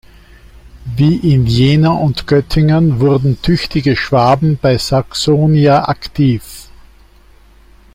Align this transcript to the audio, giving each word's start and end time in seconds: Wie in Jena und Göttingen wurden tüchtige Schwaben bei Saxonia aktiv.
Wie 0.95 1.17
in 1.31 1.45
Jena 1.45 1.91
und 1.91 2.25
Göttingen 2.25 2.99
wurden 2.99 3.39
tüchtige 3.43 3.95
Schwaben 3.95 4.57
bei 4.59 4.79
Saxonia 4.79 5.87
aktiv. 5.89 6.69